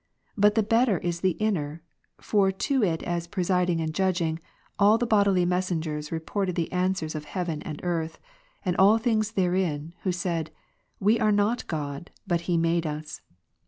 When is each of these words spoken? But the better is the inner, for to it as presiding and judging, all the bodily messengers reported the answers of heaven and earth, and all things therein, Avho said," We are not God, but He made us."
But 0.35 0.55
the 0.55 0.63
better 0.63 0.97
is 0.97 1.21
the 1.21 1.37
inner, 1.37 1.83
for 2.19 2.51
to 2.51 2.83
it 2.83 3.03
as 3.03 3.27
presiding 3.27 3.79
and 3.79 3.93
judging, 3.93 4.39
all 4.79 4.97
the 4.97 5.05
bodily 5.05 5.45
messengers 5.45 6.11
reported 6.11 6.55
the 6.55 6.71
answers 6.71 7.13
of 7.13 7.25
heaven 7.25 7.61
and 7.61 7.79
earth, 7.83 8.17
and 8.65 8.75
all 8.77 8.97
things 8.97 9.33
therein, 9.33 9.93
Avho 10.03 10.11
said," 10.15 10.49
We 10.99 11.19
are 11.19 11.31
not 11.31 11.67
God, 11.67 12.09
but 12.25 12.41
He 12.49 12.57
made 12.57 12.87
us." 12.87 13.21